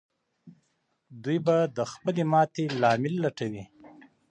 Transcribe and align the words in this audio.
دوی 1.23 1.37
به 1.45 1.57
د 1.77 1.79
خپلې 1.91 2.23
ماتې 2.31 2.65
لامل 2.81 3.13
لټوي. 3.23 3.63